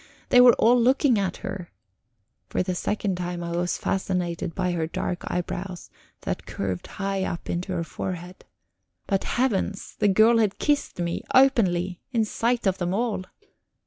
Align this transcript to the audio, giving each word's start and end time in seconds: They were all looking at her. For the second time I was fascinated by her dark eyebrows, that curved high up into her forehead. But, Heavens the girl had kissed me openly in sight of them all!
They 0.29 0.41
were 0.41 0.53
all 0.55 0.81
looking 0.81 1.19
at 1.19 1.37
her. 1.45 1.69
For 2.49 2.63
the 2.63 2.73
second 2.73 3.17
time 3.17 3.43
I 3.43 3.51
was 3.55 3.77
fascinated 3.77 4.55
by 4.55 4.71
her 4.71 4.87
dark 4.87 5.29
eyebrows, 5.29 5.91
that 6.21 6.47
curved 6.47 6.87
high 6.97 7.23
up 7.23 7.51
into 7.51 7.71
her 7.73 7.83
forehead. 7.83 8.43
But, 9.05 9.25
Heavens 9.25 9.97
the 9.99 10.07
girl 10.07 10.39
had 10.39 10.57
kissed 10.57 10.97
me 10.97 11.21
openly 11.35 11.99
in 12.13 12.25
sight 12.25 12.65
of 12.65 12.79
them 12.79 12.95
all! 12.95 13.25